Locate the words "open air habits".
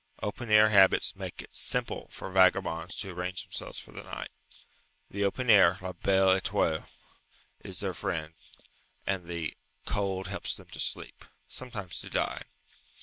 0.23-1.15